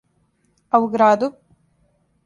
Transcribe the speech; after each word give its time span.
А 0.73 0.81
у 0.85 0.89
граду? 0.95 1.27